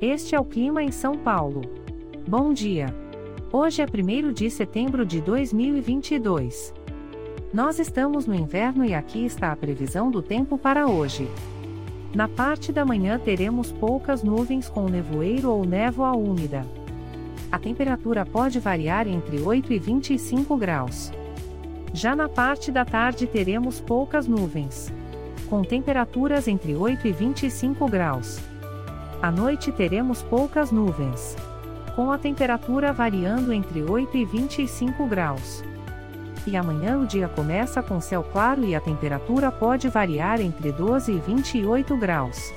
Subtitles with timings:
[0.00, 1.62] Este é o clima em São Paulo.
[2.28, 2.94] Bom dia.
[3.50, 6.74] Hoje é 1 de setembro de 2022.
[7.50, 11.26] Nós estamos no inverno e aqui está a previsão do tempo para hoje.
[12.14, 16.66] Na parte da manhã teremos poucas nuvens com nevoeiro ou névoa úmida.
[17.50, 21.10] A temperatura pode variar entre 8 e 25 graus.
[21.94, 24.92] Já na parte da tarde teremos poucas nuvens.
[25.48, 28.55] Com temperaturas entre 8 e 25 graus.
[29.22, 31.36] À noite teremos poucas nuvens.
[31.94, 35.64] Com a temperatura variando entre 8 e 25 graus.
[36.46, 41.12] E amanhã o dia começa com céu claro e a temperatura pode variar entre 12
[41.12, 42.52] e 28 graus.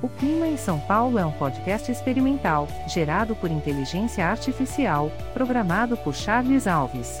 [0.00, 6.14] O Clima em São Paulo é um podcast experimental, gerado por inteligência artificial, programado por
[6.14, 7.20] Charles Alves.